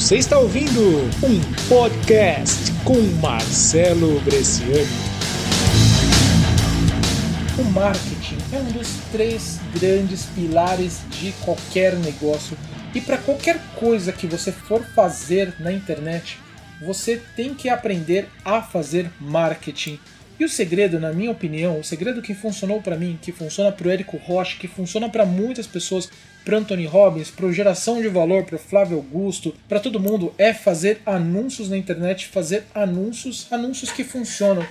[0.00, 0.80] Você está ouvindo
[1.22, 4.88] um podcast com Marcelo Bresciani.
[7.58, 12.56] O marketing é um dos três grandes pilares de qualquer negócio.
[12.94, 16.38] E para qualquer coisa que você for fazer na internet,
[16.80, 20.00] você tem que aprender a fazer marketing.
[20.40, 23.86] E o segredo, na minha opinião, o segredo que funcionou para mim, que funciona para
[23.86, 26.08] o Érico Rocha, que funciona para muitas pessoas,
[26.46, 31.02] para Anthony Robbins, para geração de valor, para Flávio Augusto, para todo mundo, é fazer
[31.04, 34.66] anúncios na internet, fazer anúncios, anúncios que funcionam.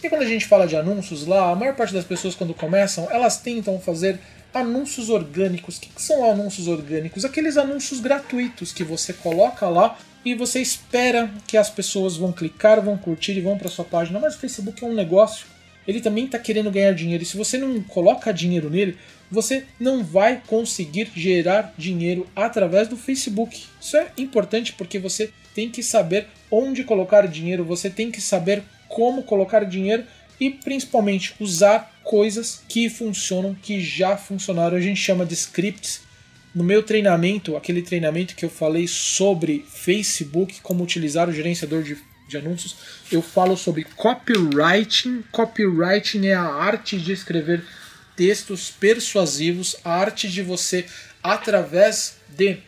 [0.00, 3.10] E quando a gente fala de anúncios lá, a maior parte das pessoas quando começam,
[3.10, 4.20] elas tentam fazer
[4.54, 5.78] anúncios orgânicos.
[5.78, 7.24] O que são anúncios orgânicos?
[7.24, 12.82] Aqueles anúncios gratuitos que você coloca lá e você espera que as pessoas vão clicar,
[12.82, 14.18] vão curtir e vão para sua página.
[14.18, 15.46] Mas o Facebook é um negócio,
[15.86, 17.22] ele também está querendo ganhar dinheiro.
[17.22, 18.96] E se você não coloca dinheiro nele,
[19.30, 23.64] você não vai conseguir gerar dinheiro através do Facebook.
[23.80, 28.62] Isso é importante porque você tem que saber onde colocar dinheiro, você tem que saber
[28.88, 30.04] como colocar dinheiro
[30.40, 34.76] e principalmente usar coisas que funcionam, que já funcionaram.
[34.76, 36.07] A gente chama de scripts
[36.58, 41.96] no meu treinamento, aquele treinamento que eu falei sobre Facebook, como utilizar o gerenciador de,
[42.26, 42.74] de anúncios,
[43.12, 45.22] eu falo sobre copywriting.
[45.30, 47.64] Copywriting é a arte de escrever
[48.16, 50.84] textos persuasivos, a arte de você,
[51.22, 52.58] através de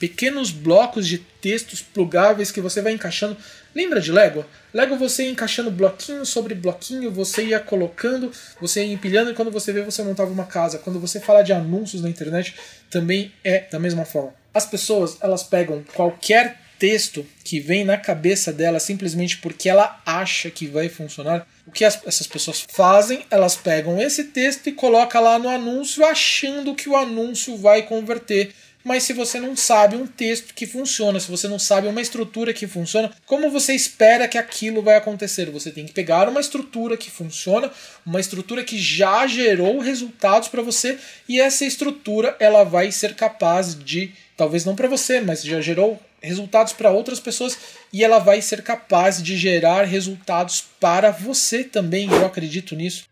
[0.00, 3.36] pequenos blocos de textos plugáveis que você vai encaixando.
[3.74, 4.44] Lembra de Lego?
[4.72, 9.50] Lego você ia encaixando bloquinho sobre bloquinho, você ia colocando, você ia empilhando e quando
[9.50, 10.78] você vê você montava uma casa.
[10.78, 12.54] Quando você fala de anúncios na internet,
[12.90, 14.34] também é da mesma forma.
[14.52, 20.50] As pessoas, elas pegam qualquer texto que vem na cabeça dela simplesmente porque ela acha
[20.50, 21.46] que vai funcionar.
[21.66, 23.26] O que as, essas pessoas fazem?
[23.30, 28.50] Elas pegam esse texto e colocam lá no anúncio achando que o anúncio vai converter
[28.84, 32.52] mas se você não sabe um texto que funciona, se você não sabe uma estrutura
[32.52, 35.50] que funciona, como você espera que aquilo vai acontecer?
[35.50, 37.70] Você tem que pegar uma estrutura que funciona,
[38.04, 40.98] uma estrutura que já gerou resultados para você
[41.28, 46.00] e essa estrutura ela vai ser capaz de, talvez não para você, mas já gerou
[46.22, 47.56] resultados para outras pessoas
[47.92, 52.10] e ela vai ser capaz de gerar resultados para você também.
[52.10, 53.09] Eu acredito nisso.